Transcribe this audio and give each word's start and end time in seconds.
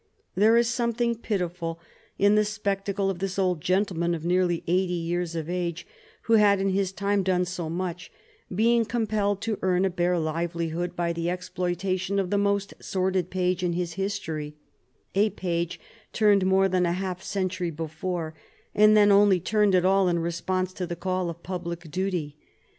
There 0.33 0.57
is 0.57 0.67
something 0.67 1.13
pitiful 1.13 1.79
in 2.17 2.33
the 2.33 2.43
spectacle 2.43 3.11
of 3.11 3.19
this 3.19 3.37
old 3.37 3.61
gentleman 3.61 4.15
of 4.15 4.25
nearly 4.25 4.63
eighty 4.65 4.93
years 4.95 5.35
of 5.35 5.47
age, 5.47 5.85
who 6.23 6.33
had 6.33 6.59
in 6.59 6.69
his 6.69 6.91
time 6.91 7.21
done 7.21 7.45
so 7.45 7.69
much, 7.69 8.11
being 8.51 8.83
compelled 8.83 9.41
to 9.41 9.59
earn 9.61 9.85
a 9.85 9.91
bare 9.91 10.17
livelihood 10.17 10.95
by 10.95 11.13
the 11.13 11.29
exploitation 11.29 12.17
of 12.17 12.31
the 12.31 12.39
most 12.39 12.73
sordid 12.79 13.29
page 13.29 13.61
in 13.61 13.73
his 13.73 13.93
history 13.93 14.55
a 15.13 15.29
page 15.29 15.79
turned 16.13 16.47
more 16.47 16.67
than 16.67 16.85
half 16.85 17.21
a 17.21 17.23
century 17.23 17.69
before, 17.69 18.33
and 18.73 18.97
then 18.97 19.11
only 19.11 19.39
turned 19.39 19.75
at 19.75 19.85
all 19.85 20.09
in 20.09 20.17
response 20.17 20.73
to 20.73 20.87
the 20.87 20.95
call 20.95 21.29
of 21.29 21.43
public 21.43 21.91
duty. 21.91 22.35